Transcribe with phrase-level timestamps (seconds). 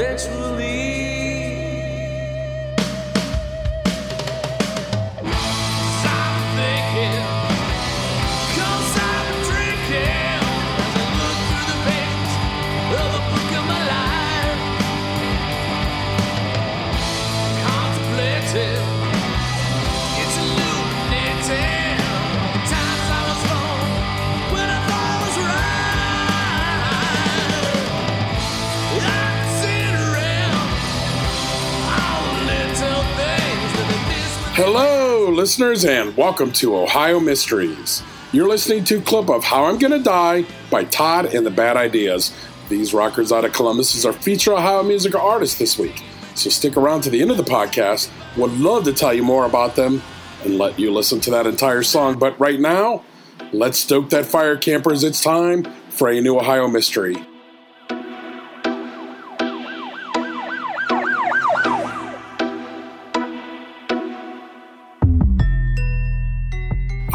[0.00, 0.49] Eventually
[34.62, 38.02] Hello, listeners, and welcome to Ohio Mysteries.
[38.30, 41.78] You're listening to a clip of How I'm Gonna Die by Todd and the Bad
[41.78, 42.30] Ideas.
[42.68, 46.02] These rockers out of Columbus is our feature Ohio music artist this week.
[46.34, 48.10] So stick around to the end of the podcast.
[48.36, 50.02] Would love to tell you more about them
[50.44, 52.18] and let you listen to that entire song.
[52.18, 53.02] But right now,
[53.54, 55.04] let's stoke that fire, campers.
[55.04, 57.16] It's time for a new Ohio mystery.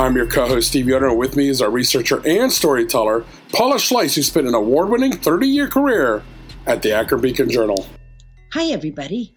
[0.05, 3.77] I'm your co host, Steve Yoder, and with me is our researcher and storyteller, Paula
[3.77, 6.21] Schleis, who spent an award winning 30 year career
[6.67, 7.87] at the Akron Beacon Journal.
[8.53, 9.33] Hi, everybody.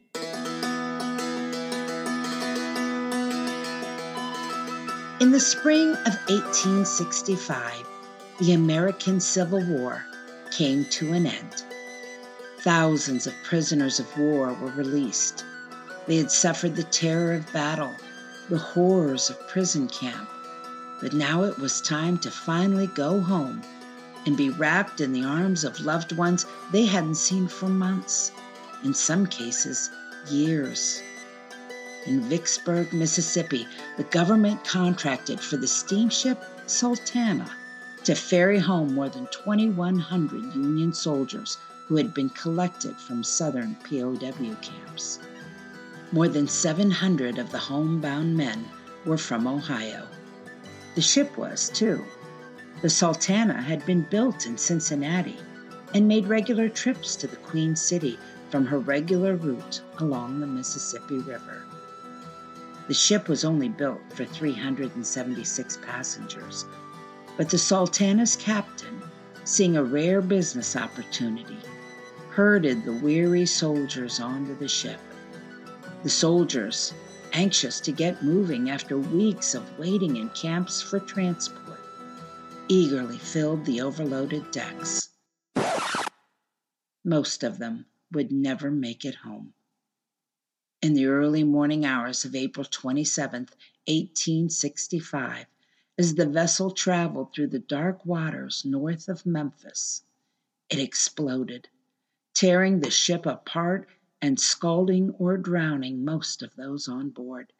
[5.23, 7.89] In the spring of 1865,
[8.39, 10.05] the American Civil War
[10.51, 11.65] came to an end.
[12.61, 15.47] Thousands of prisoners of war were released.
[16.07, 17.95] They had suffered the terror of battle,
[18.51, 20.29] the horrors of prison camp,
[21.01, 23.63] but now it was time to finally go home
[24.27, 28.33] and be wrapped in the arms of loved ones they hadn't seen for months,
[28.85, 29.91] in some cases,
[30.29, 31.03] years.
[32.07, 33.67] In Vicksburg, Mississippi,
[33.97, 37.51] the government contracted for the steamship Sultana
[38.05, 44.17] to ferry home more than 2,100 Union soldiers who had been collected from southern POW
[44.63, 45.21] camps.
[46.11, 48.69] More than 700 of the homebound men
[49.05, 50.08] were from Ohio.
[50.95, 52.05] The ship was, too.
[52.83, 55.39] The Sultana had been built in Cincinnati
[55.95, 58.19] and made regular trips to the Queen City
[58.51, 61.65] from her regular route along the Mississippi River.
[62.87, 66.65] The ship was only built for 376 passengers,
[67.37, 69.03] but the Sultana's captain,
[69.45, 71.59] seeing a rare business opportunity,
[72.31, 75.01] herded the weary soldiers onto the ship.
[76.03, 76.95] The soldiers
[77.33, 81.81] anxious to get moving after weeks of waiting in camps for transport,
[82.69, 85.11] eagerly filled the overloaded decks.
[87.05, 89.55] Most of them would never make it home.
[90.81, 93.49] In the early morning hours of April 27,
[93.87, 95.47] 1865,
[95.99, 100.03] as the vessel traveled through the dark waters north of Memphis,
[100.71, 101.69] it exploded,
[102.35, 103.89] tearing the ship apart
[104.21, 107.53] and scalding or drowning most of those on board.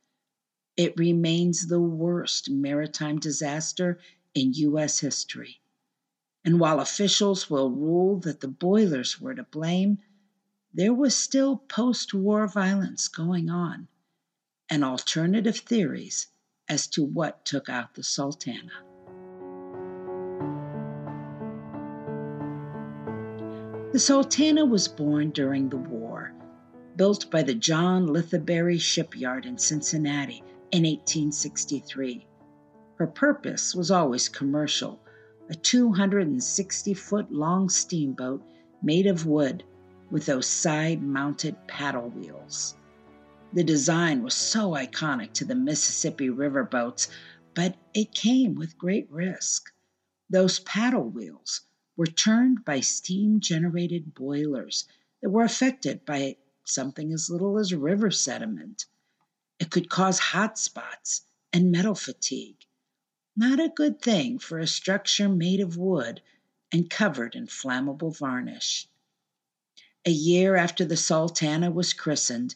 [0.77, 3.99] It remains the worst maritime disaster
[4.35, 5.01] in U.S.
[5.01, 5.61] history.
[6.45, 9.99] And while officials will rule that the boilers were to blame,
[10.73, 13.89] there was still post war violence going on
[14.71, 16.29] and alternative theories
[16.69, 18.85] as to what took out the Sultana.
[23.93, 26.38] The Sultana was born during the war
[26.99, 30.43] built by the John Litherbury Shipyard in Cincinnati
[30.73, 32.27] in 1863.
[32.97, 35.01] Her purpose was always commercial
[35.49, 38.43] a 260 foot long steamboat
[38.83, 39.63] made of wood
[40.11, 42.75] with those side mounted paddle wheels.
[43.53, 47.09] The design was so iconic to the Mississippi River boats,
[47.55, 49.71] but it came with great risk.
[50.29, 51.61] Those paddle wheels
[51.97, 54.85] were turned by steam generated boilers
[55.23, 56.37] that were affected by
[56.69, 58.87] something as little as river sediment.
[59.59, 61.23] It could cause hot spots
[61.53, 62.67] and metal fatigue.
[63.37, 66.23] Not a good thing for a structure made of wood
[66.71, 68.89] and covered in flammable varnish.
[70.05, 72.55] A year after the Sultana was christened,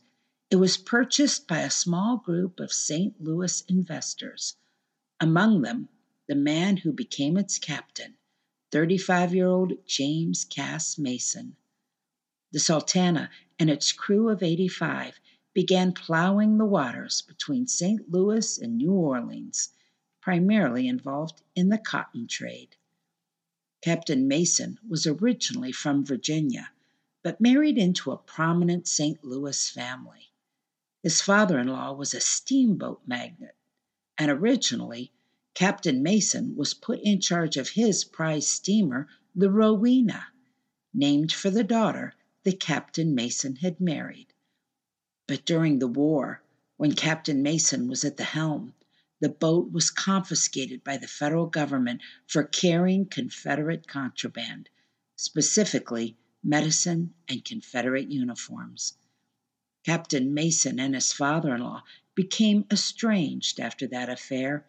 [0.51, 3.21] it was purchased by a small group of St.
[3.21, 4.57] Louis investors,
[5.21, 5.89] among them
[6.29, 8.17] the man who became its captain,
[8.71, 11.57] 35 year old James Cass Mason.
[12.53, 13.31] the Sultana
[13.63, 15.21] and its crew of 85
[15.55, 18.11] began plowing the waters between St.
[18.11, 19.69] Louis and New Orleans,
[20.21, 22.75] primarily involved in the cotton trade.
[23.81, 26.73] Captain Mason was originally from Virginia,
[27.23, 29.23] but married into a prominent St.
[29.23, 30.33] Louis family.
[31.01, 33.55] His father in law was a steamboat magnate,
[34.19, 35.13] and originally
[35.55, 39.07] Captain Mason was put in charge of his prize steamer,
[39.37, 40.27] the Rowena,
[40.93, 44.33] named for the daughter that Captain Mason had married.
[45.29, 46.43] But during the war,
[46.77, 48.75] when Captain Mason was at the helm,
[49.21, 54.69] the boat was confiscated by the federal government for carrying Confederate contraband,
[55.15, 58.95] specifically medicine and Confederate uniforms.
[59.85, 61.85] Captain Mason and his father in law
[62.17, 64.67] became estranged after that affair,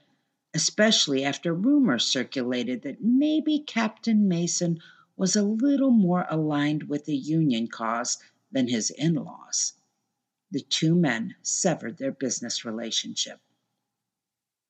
[0.54, 4.80] especially after rumors circulated that maybe Captain Mason
[5.24, 8.18] was a little more aligned with the Union cause
[8.52, 9.72] than his in laws.
[10.52, 13.40] The two men severed their business relationship.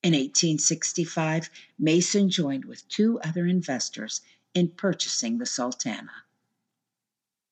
[0.03, 4.21] In 1865, Mason joined with two other investors
[4.53, 6.23] in purchasing the Sultana.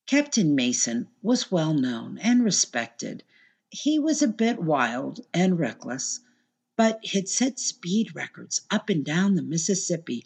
[0.06, 3.24] Captain Mason was well known and respected.
[3.68, 6.20] He was a bit wild and reckless,
[6.76, 10.24] but had set speed records up and down the Mississippi,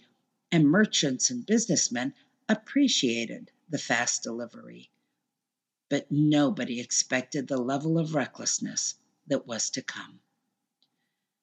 [0.53, 2.13] and merchants and businessmen
[2.49, 4.91] appreciated the fast delivery.
[5.89, 8.95] But nobody expected the level of recklessness
[9.27, 10.21] that was to come.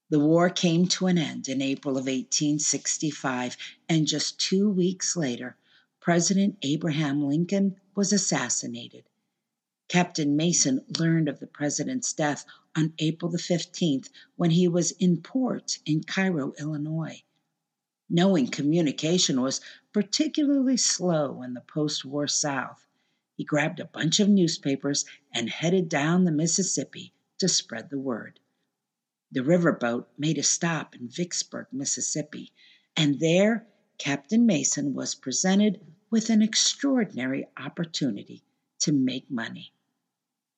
[0.09, 3.57] The war came to an end in April of 1865,
[3.89, 5.57] and just two weeks later,
[5.99, 9.05] President Abraham Lincoln was assassinated.
[9.87, 12.45] Captain Mason learned of the president's death
[12.75, 17.23] on April the 15th when he was in port in Cairo, Illinois.
[18.09, 19.61] Knowing communication was
[19.93, 22.87] particularly slow in the post war South,
[23.35, 28.39] he grabbed a bunch of newspapers and headed down the Mississippi to spread the word.
[29.31, 32.51] The riverboat made a stop in Vicksburg, Mississippi,
[32.95, 33.67] and there
[33.97, 35.79] Captain Mason was presented
[36.09, 38.43] with an extraordinary opportunity
[38.79, 39.73] to make money.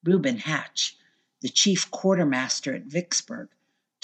[0.04, 0.98] Reuben Hatch,
[1.42, 3.50] the chief quartermaster at Vicksburg,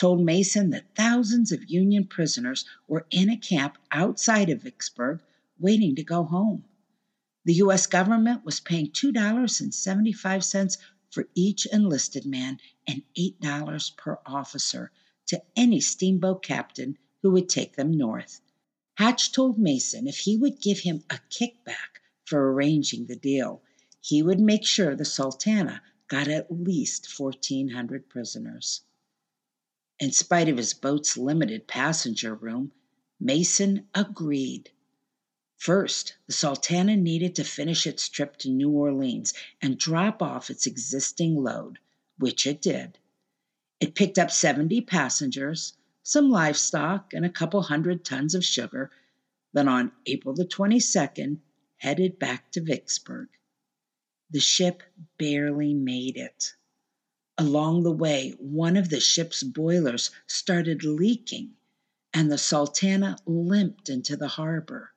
[0.01, 5.21] told Mason that thousands of Union prisoners were in a camp outside of Vicksburg
[5.59, 6.65] waiting to go home.
[7.45, 7.86] The U.S.
[7.86, 10.77] government was paying $2.75
[11.12, 12.57] for each enlisted man
[12.88, 14.92] and $8 per officer
[15.27, 18.42] to any steamboat captain who would take them north.
[18.95, 23.62] Hatch told Mason if he would give him a kickback for arranging the deal,
[24.00, 28.81] he would make sure the Sultana got at least 1,400 prisoners.
[30.01, 32.71] In spite of his boat's limited passenger room,
[33.19, 34.71] Mason agreed.
[35.57, 39.31] First, the Sultana needed to finish its trip to New Orleans
[39.62, 41.77] and drop off its existing load,
[42.18, 42.98] which it did.
[43.80, 48.89] It picked up 70 passengers, some livestock, and a couple hundred tons of sugar,
[49.53, 51.38] then on April the 22nd
[51.77, 53.30] headed back to Vicksburg.
[54.31, 54.81] The ship
[55.19, 56.56] barely made it.
[57.44, 61.56] Along the way, one of the ship's boilers started leaking,
[62.14, 64.92] and the Sultana limped into the harbor.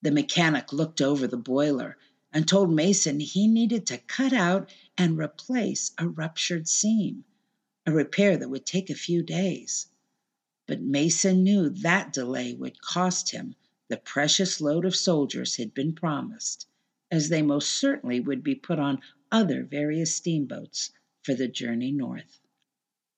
[0.00, 1.98] The mechanic looked over the boiler
[2.32, 7.24] and told Mason he needed to cut out and replace a ruptured seam,
[7.84, 9.88] a repair that would take a few days.
[10.68, 13.56] But Mason knew that delay would cost him
[13.88, 16.68] the precious load of soldiers he'd been promised,
[17.10, 19.00] as they most certainly would be put on
[19.32, 20.92] other various steamboats
[21.28, 22.40] for the journey north.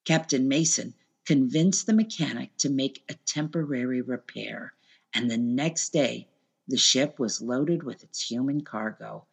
[0.04, 4.74] Captain Mason convinced the mechanic to make a temporary repair,
[5.14, 6.26] and the next day
[6.66, 9.24] the ship was loaded with its human cargo.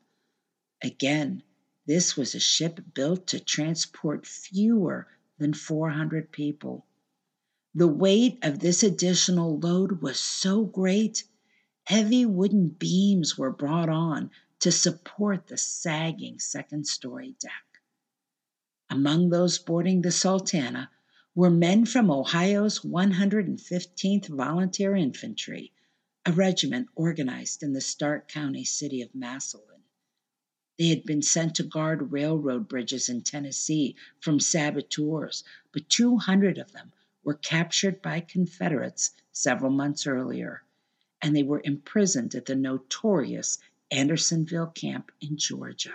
[0.83, 1.41] Again,
[1.87, 6.85] this was a ship built to transport fewer than 400 people.
[7.73, 11.25] The weight of this additional load was so great,
[11.83, 17.81] heavy wooden beams were brought on to support the sagging second story deck.
[18.89, 20.89] Among those boarding the Sultana
[21.35, 25.73] were men from Ohio's 115th Volunteer Infantry,
[26.25, 29.74] a regiment organized in the Stark County city of Massillon.
[30.77, 36.73] They had been sent to guard railroad bridges in Tennessee from saboteurs, but 200 of
[36.73, 36.91] them
[37.23, 40.63] were captured by Confederates several months earlier,
[41.21, 43.57] and they were imprisoned at the notorious
[43.89, 45.93] Andersonville camp in Georgia.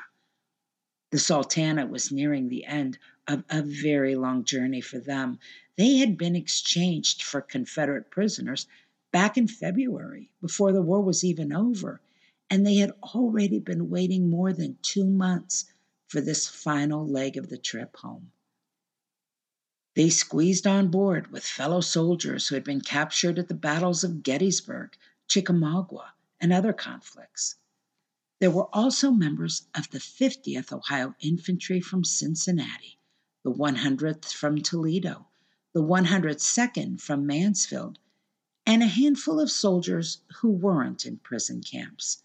[1.10, 2.96] The Sultana was nearing the end
[3.28, 5.38] of a very long journey for them.
[5.76, 8.66] They had been exchanged for Confederate prisoners
[9.12, 12.00] back in February, before the war was even over,
[12.52, 15.66] and they had already been waiting more than two months
[16.08, 18.32] for this final leg of the trip home.
[19.94, 24.24] They squeezed on board with fellow soldiers who had been captured at the battles of
[24.24, 24.96] Gettysburg,
[25.28, 27.54] Chickamauga, and other conflicts.
[28.40, 32.98] There were also members of the 50th Ohio Infantry from Cincinnati,
[33.44, 35.28] the 100th from Toledo,
[35.72, 38.00] the 102nd from Mansfield,
[38.66, 42.22] and a handful of soldiers who weren't in prison camps,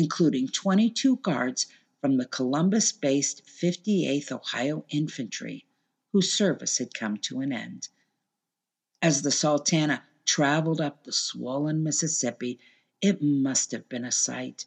[0.00, 1.66] including 22 guards
[2.00, 5.66] from the Columbus based 58th Ohio Infantry
[6.10, 7.86] whose service had come to an end.
[9.02, 12.58] As the Sultana traveled up the swollen Mississippi,
[13.02, 14.64] it must have been a sight.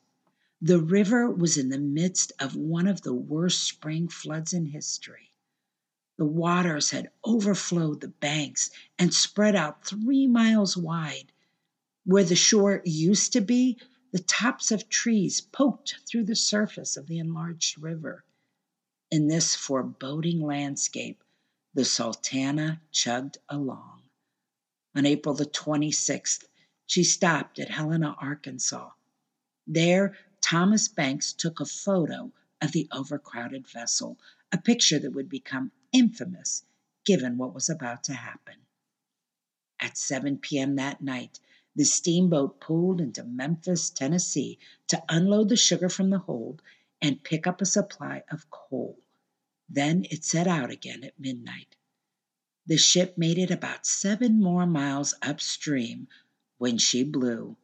[0.61, 5.33] The river was in the midst of one of the worst spring floods in history.
[6.17, 11.31] The waters had overflowed the banks and spread out three miles wide.
[12.05, 13.79] Where the shore used to be,
[14.13, 18.24] the tops of trees poked through the surface of the enlarged river.
[19.10, 21.24] In this foreboding landscape,
[21.74, 24.03] the Sultana chugged along.
[24.96, 26.43] On April the 26th,
[26.86, 28.91] she stopped at Helena, Arkansas.
[29.65, 34.20] There, Thomas Banks took a photo of the overcrowded vessel,
[34.51, 36.63] a picture that would become infamous
[37.03, 38.58] given what was about to happen.
[39.79, 40.75] At 7 p.m.
[40.75, 41.39] that night,
[41.75, 46.61] the steamboat pulled into Memphis, Tennessee to unload the sugar from the hold
[47.01, 48.99] and pick up a supply of coal.
[49.67, 51.75] Then it set out again at midnight.
[52.65, 56.07] The ship made it about seven more miles upstream
[56.57, 57.57] when she blew.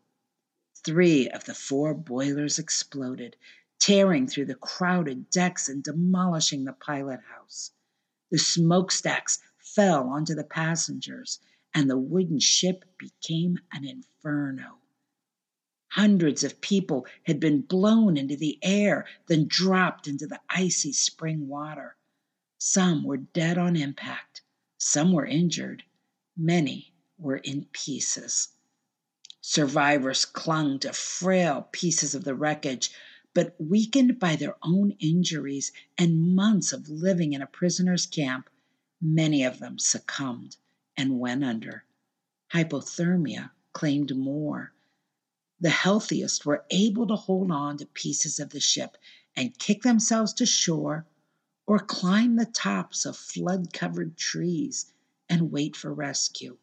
[0.84, 3.36] Three of the four boilers exploded,
[3.80, 7.72] tearing through the crowded decks and demolishing the pilot house.
[8.32, 11.40] The smokestacks fell onto the passengers,
[11.80, 14.80] and the wooden ship became an inferno.
[15.92, 21.48] Hundreds of people had been blown into the air, then dropped into the icy spring
[21.48, 21.96] water.
[22.58, 24.42] Some were dead on impact,
[24.78, 25.84] some were injured,
[26.36, 28.50] many were in pieces.
[29.40, 32.92] Survivors clung to frail pieces of the wreckage,
[33.34, 38.50] but weakened by their own injuries and months of living in a prisoner's camp,
[39.00, 40.58] many of them succumbed
[41.00, 41.86] and went under.
[42.52, 44.74] Hypothermia claimed more.
[45.62, 48.98] The healthiest were able to hold on to pieces of the ship
[49.34, 51.06] and kick themselves to shore
[51.66, 54.92] or climb the tops of flood covered trees
[55.30, 56.58] and wait for rescue.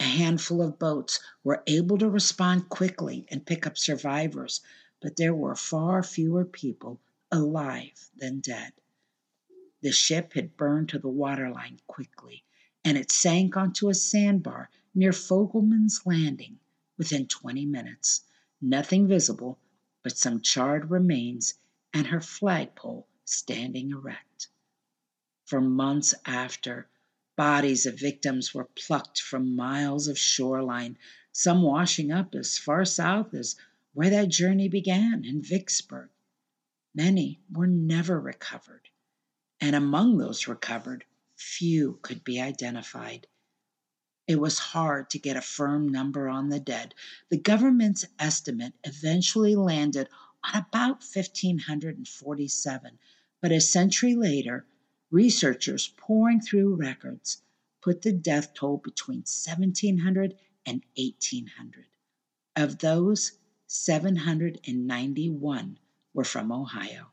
[0.00, 4.62] A handful of boats were able to respond quickly and pick up survivors,
[5.02, 6.98] but there were far fewer people
[7.30, 8.72] alive than dead.
[9.82, 12.44] The ship had burned to the waterline quickly,
[12.88, 16.58] and it sank onto a sandbar near Fogelman's Landing
[16.96, 18.22] within 20 minutes.
[18.62, 19.58] Nothing visible
[20.02, 21.52] but some charred remains
[21.92, 24.48] and her flagpole standing erect.
[25.44, 26.88] For months after,
[27.36, 30.96] bodies of victims were plucked from miles of shoreline,
[31.30, 33.54] some washing up as far south as
[33.92, 36.08] where that journey began in Vicksburg.
[36.94, 38.88] Many were never recovered,
[39.60, 41.04] and among those recovered,
[41.38, 43.26] few could be identified.
[44.26, 46.94] It was hard to get a firm number on the dead.
[47.30, 50.08] The government's estimate eventually landed
[50.44, 52.98] on about 1,547,
[53.40, 54.66] but a century later,
[55.10, 57.42] researchers poring through records
[57.80, 61.86] put the death toll between 1,700 and 1,800.
[62.56, 63.32] Of those,
[63.66, 65.78] 791
[66.12, 67.12] were from Ohio.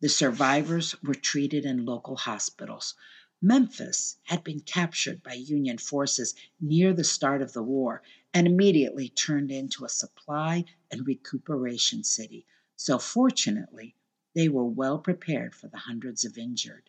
[0.00, 2.94] The survivors were treated in local hospitals.
[3.42, 8.02] Memphis had been captured by Union forces near the start of the war
[8.32, 12.46] and immediately turned into a supply and recuperation city.
[12.76, 13.94] So, fortunately,
[14.34, 16.88] they were well prepared for the hundreds of injured.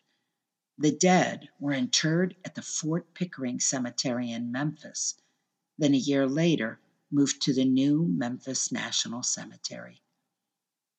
[0.78, 5.16] The dead were interred at the Fort Pickering Cemetery in Memphis,
[5.76, 10.00] then a year later moved to the new Memphis National Cemetery.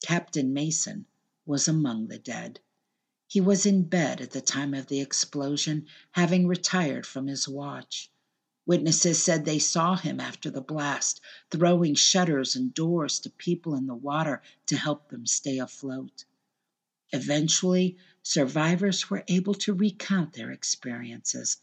[0.03, 1.07] Captain Mason
[1.45, 2.59] was among the dead.
[3.27, 8.09] He was in bed at the time of the explosion, having retired from his watch.
[8.65, 11.19] Witnesses said they saw him after the blast,
[11.51, 16.23] throwing shutters and doors to people in the water to help them stay afloat.
[17.11, 21.57] Eventually, survivors were able to recount their experiences,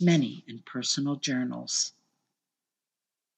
[0.00, 1.92] many in personal journals.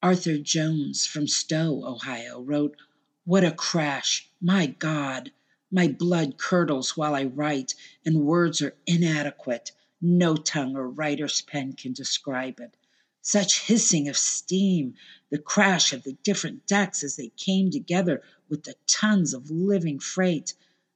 [0.02, 2.76] Arthur Jones from Stow, Ohio, wrote,
[3.24, 4.28] What a crash!
[4.40, 5.32] My God!
[5.72, 9.72] My blood curdles while I write, and words are inadequate.
[10.00, 12.76] No tongue or writer's pen can describe it.
[13.20, 14.94] Such hissing of steam,
[15.30, 19.98] the crash of the different decks as they came together with the tons of living
[19.98, 20.54] freight,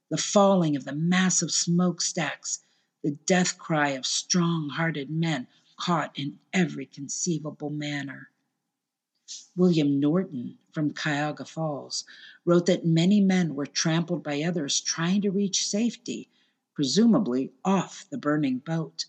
[0.09, 2.63] the falling of the massive smokestacks,
[3.03, 5.47] the death cry of strong hearted men
[5.77, 8.30] caught in every conceivable manner.
[9.55, 12.03] William Norton from Cuyahoga Falls
[12.43, 16.27] wrote that many men were trampled by others trying to reach safety,
[16.73, 19.05] presumably off the burning boat.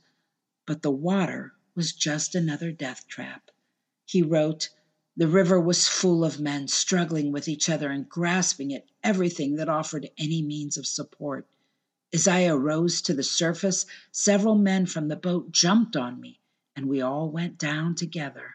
[0.64, 3.50] But the water was just another death trap.
[4.04, 4.68] He wrote,
[5.16, 9.68] The river was full of men struggling with each other and grasping at everything that
[9.68, 11.48] offered any means of support.
[12.12, 16.38] As I arose to the surface, several men from the boat jumped on me
[16.76, 18.54] and we all went down together.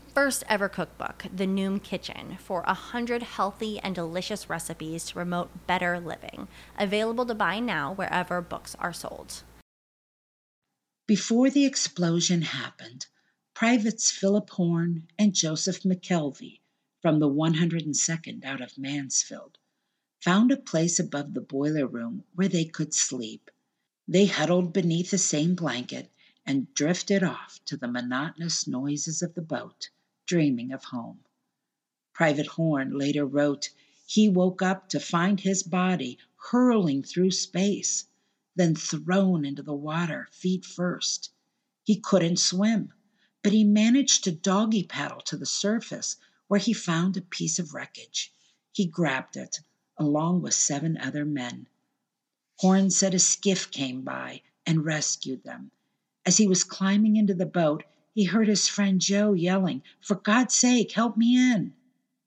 [0.13, 5.99] first ever cookbook, The Noom Kitchen, for 100 healthy and delicious recipes to promote better
[5.99, 6.47] living.
[6.77, 9.43] Available to buy now wherever books are sold.
[11.07, 13.07] Before the explosion happened,
[13.53, 16.59] Privates Philip Horn and Joseph McKelvey
[17.01, 19.57] from the 102nd out of Mansfield
[20.19, 23.49] found a place above the boiler room where they could sleep.
[24.07, 26.11] They huddled beneath the same blanket
[26.45, 29.89] and drifted off to the monotonous noises of the boat,
[30.27, 31.23] dreaming of home.
[32.13, 33.69] Private Horn later wrote
[34.05, 38.05] he woke up to find his body hurling through space,
[38.55, 41.31] then thrown into the water feet first.
[41.83, 42.93] He couldn't swim,
[43.41, 47.73] but he managed to doggy paddle to the surface where he found a piece of
[47.73, 48.33] wreckage.
[48.71, 49.61] He grabbed it,
[49.97, 51.67] along with seven other men.
[52.59, 55.71] Horn said a skiff came by and rescued them
[56.25, 60.53] as he was climbing into the boat, he heard his friend Joe yelling, For God's
[60.53, 61.73] sake, help me in.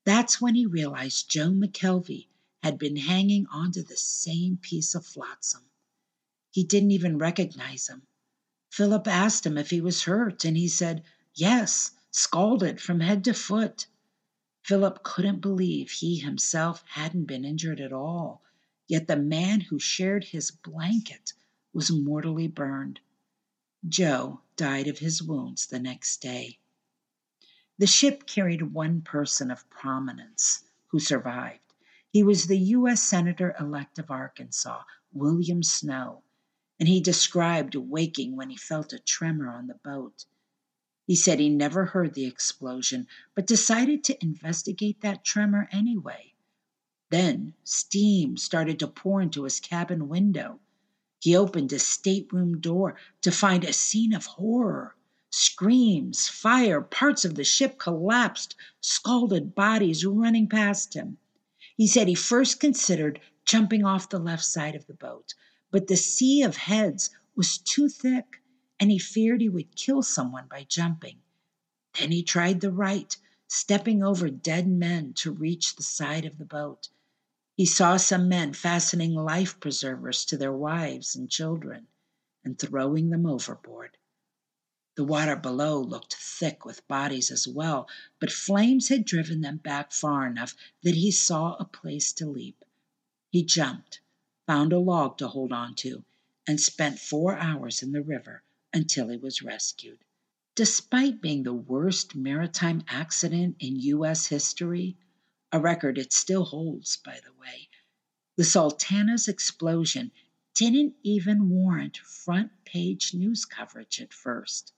[0.04, 2.26] That's when he realized Joe McKelvey
[2.62, 5.62] had been hanging onto the same piece of flotsam.
[6.50, 8.06] He didn't even recognize him.
[8.70, 13.34] Philip asked him if he was hurt, and he said, Yes, scalded from head to
[13.34, 13.86] foot.
[14.62, 18.42] Philip couldn't believe he himself hadn't been injured at all,
[18.88, 21.34] yet the man who shared his blanket
[21.74, 23.00] was mortally burned.
[23.86, 26.58] Joe died of his wounds the next day.
[27.76, 31.74] The ship carried one person of prominence who survived.
[32.08, 33.02] He was the U.S.
[33.02, 36.22] Senator elect of Arkansas, William Snow,
[36.78, 40.24] and he described waking when he felt a tremor on the boat.
[41.06, 46.32] He said he never heard the explosion, but decided to investigate that tremor anyway.
[47.10, 50.60] Then steam started to pour into his cabin window.
[51.24, 54.94] He opened his stateroom door to find a scene of horror.
[55.30, 61.16] Screams, fire, parts of the ship collapsed, scalded bodies running past him.
[61.78, 65.32] He said he first considered jumping off the left side of the boat,
[65.70, 68.42] but the sea of heads was too thick
[68.78, 71.22] and he feared he would kill someone by jumping.
[71.98, 73.16] Then he tried the right,
[73.48, 76.90] stepping over dead men to reach the side of the boat.
[77.56, 81.86] He saw some men fastening life preservers to their wives and children
[82.42, 83.96] and throwing them overboard.
[84.96, 87.88] The water below looked thick with bodies as well,
[88.18, 92.64] but flames had driven them back far enough that he saw a place to leap.
[93.30, 94.00] He jumped,
[94.48, 96.04] found a log to hold on to,
[96.48, 100.00] and spent four hours in the river until he was rescued.
[100.56, 104.26] Despite being the worst maritime accident in U.S.
[104.26, 104.96] history,
[105.54, 107.68] a record it still holds, by the way.
[108.36, 110.10] The Sultana's explosion
[110.52, 114.72] didn't even warrant front page news coverage at first.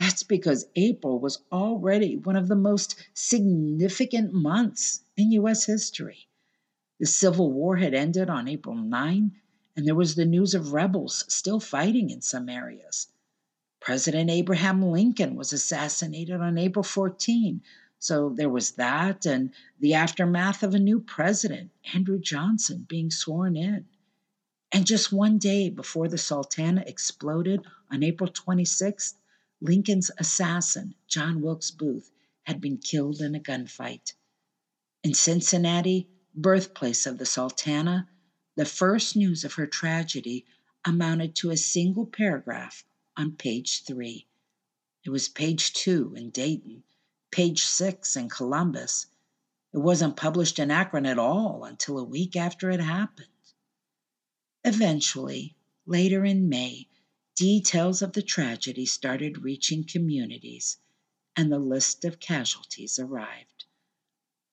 [0.00, 5.66] That's because April was already one of the most significant months in U.S.
[5.66, 6.26] history.
[6.98, 9.32] The Civil War had ended on April 9,
[9.76, 13.08] and there was the news of rebels still fighting in some areas.
[13.78, 17.60] President Abraham Lincoln was assassinated on April 14,
[18.02, 23.54] So there was that, and the aftermath of a new president, Andrew Johnson, being sworn
[23.54, 23.86] in.
[24.72, 29.14] And just one day before the Sultana exploded on April 26th,
[29.60, 32.10] Lincoln's assassin, John Wilkes Booth,
[32.42, 34.14] had been killed in a gunfight.
[35.04, 38.08] In Cincinnati, birthplace of the Sultana,
[38.56, 40.44] the first news of her tragedy
[40.84, 42.82] amounted to a single paragraph
[43.16, 44.26] on page three.
[45.04, 46.82] It was page two in Dayton,
[47.32, 49.06] page six in Columbus.
[49.72, 53.28] It wasn't published in Akron at all until a week after it happened.
[54.64, 56.88] Eventually, later in May,
[57.34, 60.76] details of the tragedy started reaching communities,
[61.34, 63.64] and the list of casualties arrived.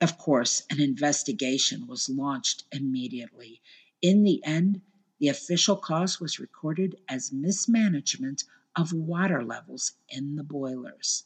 [0.01, 3.61] Of course, an investigation was launched immediately.
[4.01, 4.81] In the end,
[5.19, 8.45] the official cause was recorded as mismanagement
[8.77, 11.25] of water levels in the boilers.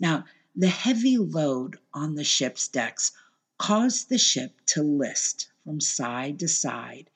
[0.00, 0.24] Now,
[0.58, 3.12] the heavy load on the ship's decks
[3.58, 7.10] caused the ship to list from side to side,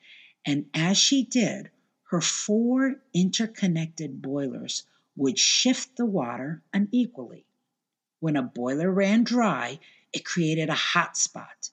[0.45, 1.71] and as she did,
[2.11, 4.83] her four interconnected boilers
[5.15, 7.45] would shift the water unequally.
[8.19, 9.79] When a boiler ran dry,
[10.13, 11.71] it created a hot spot.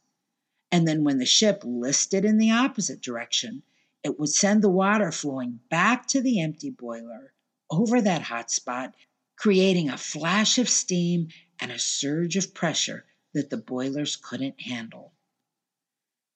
[0.72, 3.62] And then when the ship listed in the opposite direction,
[4.02, 7.34] it would send the water flowing back to the empty boiler
[7.70, 8.94] over that hot spot,
[9.36, 11.28] creating a flash of steam
[11.60, 15.12] and a surge of pressure that the boilers couldn't handle.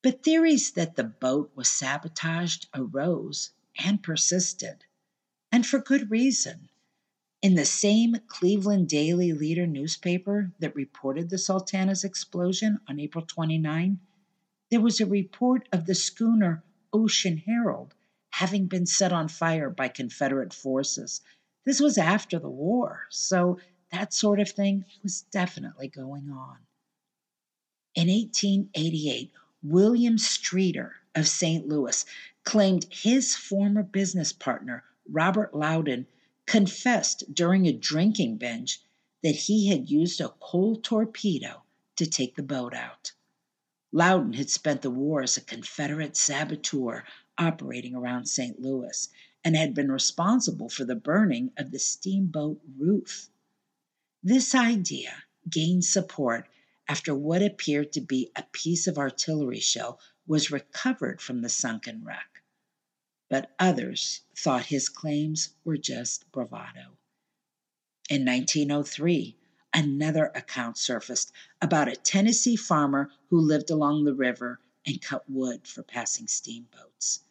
[0.03, 4.85] But theories that the boat was sabotaged arose and persisted,
[5.51, 6.69] and for good reason.
[7.41, 14.01] In the same Cleveland Daily Leader newspaper that reported the Sultana's explosion on April 29,
[14.71, 17.95] there was a report of the schooner Ocean Herald
[18.31, 21.21] having been set on fire by Confederate forces.
[21.65, 23.59] This was after the war, so
[23.93, 26.59] that sort of thing was definitely going on.
[27.95, 29.31] In 1888,
[29.63, 31.69] William Streeter of St.
[31.69, 32.05] Louis
[32.43, 36.07] claimed his former business partner, Robert Loudon,
[36.47, 38.81] confessed during a drinking binge
[39.23, 41.63] that he had used a coal torpedo
[41.97, 43.13] to take the boat out.
[43.93, 47.05] Loudon had spent the war as a Confederate saboteur
[47.37, 48.59] operating around St.
[48.59, 49.11] Louis
[49.45, 53.29] and had been responsible for the burning of the steamboat Ruth.
[54.25, 56.49] This idea gained support
[56.87, 62.05] after what appeared to be a piece of artillery shell was recovered from the sunken
[62.05, 62.45] wreck.
[63.29, 66.97] But others thought his claims were just bravado.
[68.09, 69.37] In 1903,
[69.75, 75.67] another account surfaced about a Tennessee farmer who lived along the river and cut wood
[75.67, 77.25] for passing steamboats.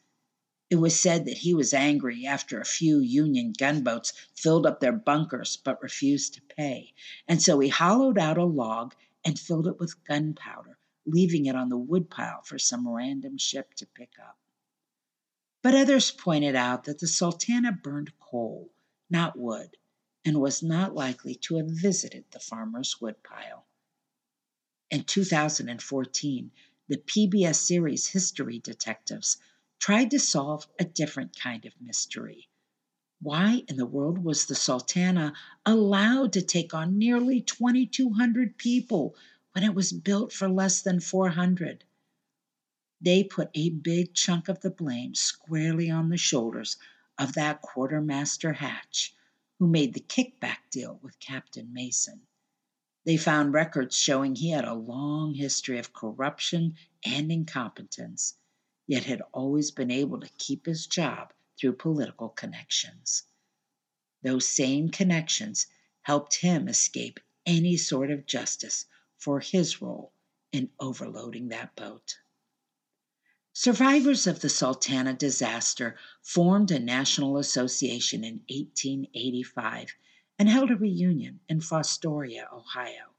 [0.72, 4.94] It was said that he was angry after a few Union gunboats filled up their
[4.94, 6.94] bunkers but refused to pay,
[7.28, 11.68] and so he hollowed out a log and filled it with gunpowder, leaving it on
[11.68, 14.40] the woodpile for some random ship to pick up.
[15.62, 18.72] But others pointed out that the Sultana burned coal,
[19.10, 19.76] not wood,
[20.24, 23.66] and was not likely to have visited the farmer's woodpile.
[24.90, 26.52] In 2014,
[26.88, 29.36] the PBS series History Detectives
[29.82, 32.48] tried to solve a different kind of mystery.
[33.20, 35.34] Why in the world was the Sultana
[35.66, 39.16] allowed to take on nearly 2,200 people
[39.54, 41.84] when it was built for less than 400?
[43.02, 46.78] They put a big chunk of the blame squarely on the shoulders
[47.18, 49.16] of that quartermaster Hatch
[49.58, 52.22] who made the kickback deal with Captain Mason.
[53.04, 58.36] They found records showing he had a long history of corruption and incompetence,
[58.92, 63.24] yet had always been able to keep his job through political connections.
[64.22, 65.68] Those same connections
[66.02, 70.12] helped him escape any sort of justice for his role
[70.52, 72.18] in overloading that boat.
[73.54, 79.96] Survivors of the Sultana disaster formed a national association in 1885
[80.38, 83.16] and held a reunion in Fostoria, Ohio.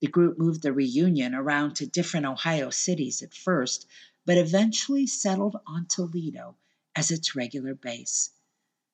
[0.00, 3.86] The group moved the reunion around to different Ohio cities at first,
[4.26, 6.56] but eventually settled on Toledo
[6.94, 8.30] as its regular base.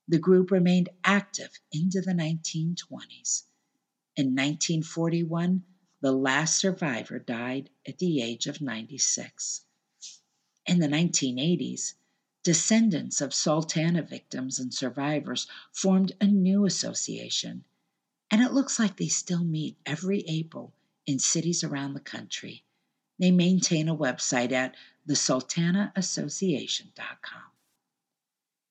[0.07, 3.45] The group remained active into the 1920s.
[4.15, 5.65] In 1941,
[6.03, 9.63] the last survivor died at the age of 96.
[10.67, 11.95] In the 1980s,
[12.43, 17.65] descendants of Sultana victims and survivors formed a new association,
[18.31, 20.75] and it looks like they still meet every April
[21.07, 22.65] in cities around the country.
[23.19, 24.75] They maintain a website at
[25.09, 27.51] thesultanaassociation.com.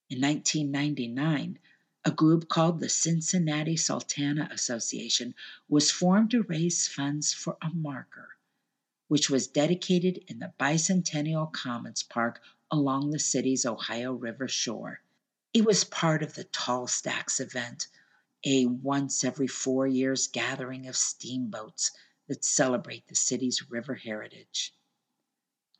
[0.09, 1.59] In 1999,
[2.03, 5.35] a group called the Cincinnati Sultana Association
[5.69, 8.29] was formed to raise funds for a marker,
[9.07, 12.41] which was dedicated in the Bicentennial Commons Park
[12.71, 15.01] along the city's Ohio River shore.
[15.53, 17.87] It was part of the Tall Stacks event,
[18.45, 21.91] a once every four years gathering of steamboats
[22.27, 24.73] that celebrate the city's river heritage.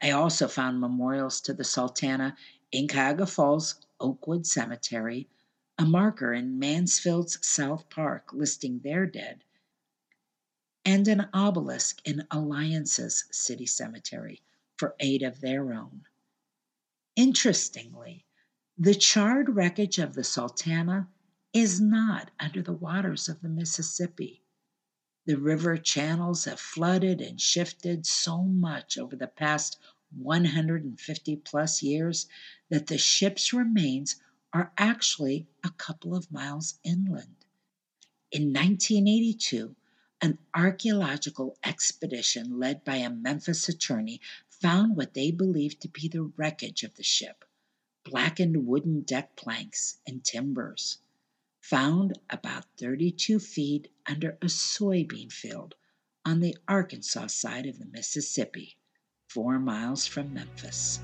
[0.02, 2.36] I also found memorials to the Sultana
[2.72, 5.30] in Cuyahoga Falls Oakwood Cemetery,
[5.78, 9.44] a marker in Mansfield's South Park listing their dead,
[10.84, 14.42] and an obelisk in Alliance's city cemetery
[14.78, 16.06] for eight of their own.
[17.16, 18.26] Interestingly,
[18.78, 21.08] the charred wreckage of the Sultana
[21.54, 24.41] is not under the waters of the Mississippi.
[25.26, 29.78] The river channels have flooded and shifted so much over the past
[30.18, 32.28] 150 plus years
[32.70, 34.16] that the ship's remains
[34.52, 37.46] are actually a couple of miles inland.
[38.32, 39.76] In 1982,
[40.22, 46.24] an archaeological expedition led by a Memphis attorney found what they believed to be the
[46.24, 47.46] wreckage of the ship
[48.04, 50.98] blackened wooden deck planks and timbers,
[51.60, 55.76] found about 32 feet under a soybean field
[56.26, 58.78] on the Arkansas side of the Mississippi,
[59.30, 61.00] four miles from Memphis.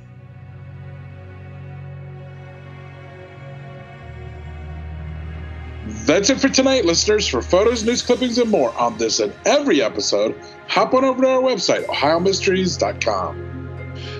[6.05, 7.27] That's it for tonight, listeners.
[7.27, 10.36] For photos, news clippings, and more on this and every episode,
[10.67, 13.56] hop on over to our website, ohiomysteries.com.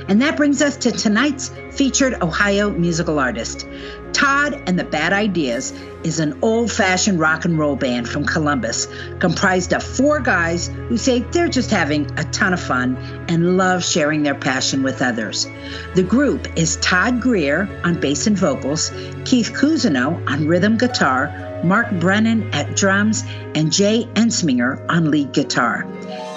[0.08, 3.68] And that brings us to tonight's featured Ohio musical artist.
[4.14, 8.88] Todd and the Bad Ideas is an old fashioned rock and roll band from Columbus,
[9.20, 12.96] comprised of four guys who say they're just having a ton of fun
[13.28, 15.48] and love sharing their passion with others.
[15.94, 18.90] The group is Todd Greer on bass and vocals,
[19.26, 21.28] Keith Cousineau on rhythm guitar,
[21.64, 23.24] Mark Brennan at drums,
[23.56, 25.86] and Jay Ensminger on lead guitar.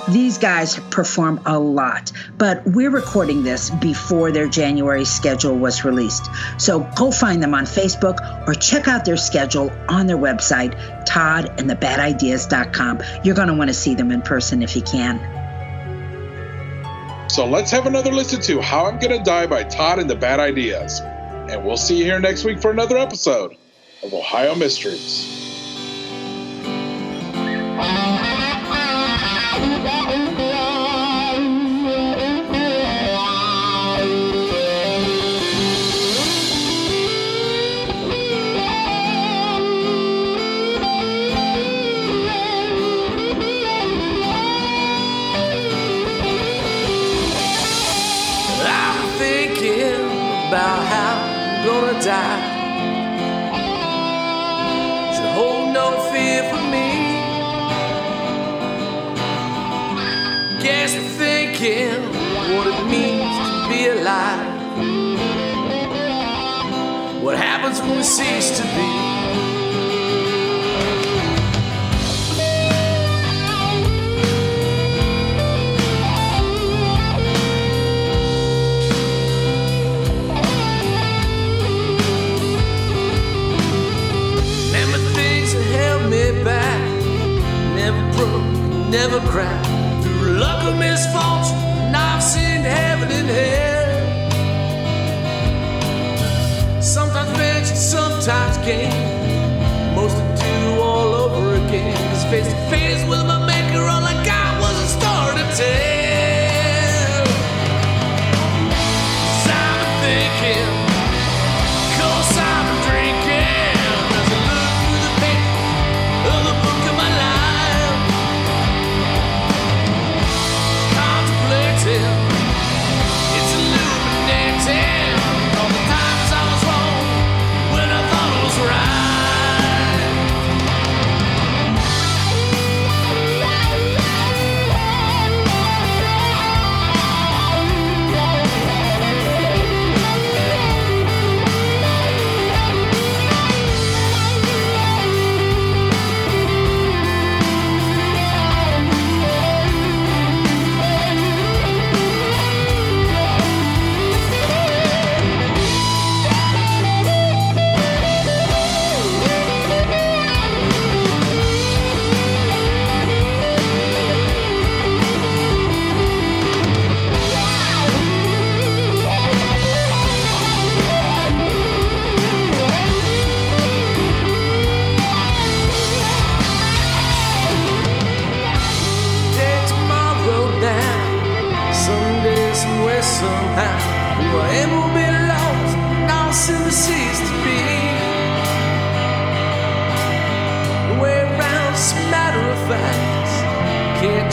[0.09, 6.29] These guys perform a lot, but we're recording this before their January schedule was released.
[6.59, 10.75] So go find them on Facebook or check out their schedule on their website,
[11.07, 13.01] toddandthebadideas.com.
[13.23, 15.21] You're going to want to see them in person if you can.
[17.29, 20.41] So let's have another listen to How I'm Gonna Die by Todd and the Bad
[20.41, 21.01] Ideas.
[21.01, 23.57] And we'll see you here next week for another episode
[24.03, 25.50] of Ohio Mysteries.
[61.63, 62.03] I'm
[62.57, 64.73] what it means to be alive.
[67.23, 69.50] What happens when we cease to be?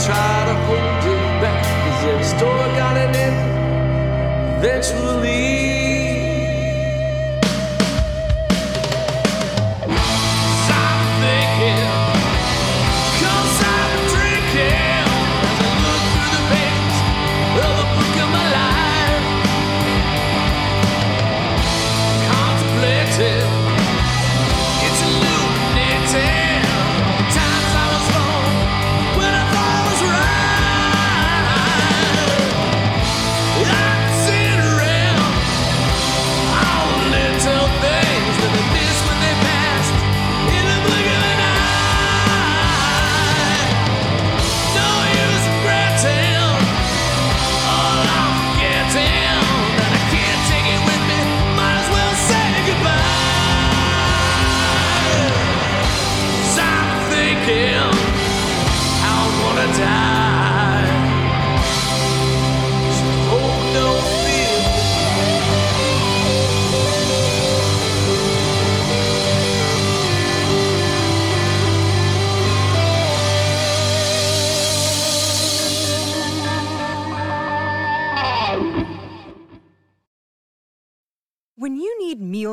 [0.08, 3.36] Try to hold it back, cause every story got an end
[4.56, 5.77] eventually.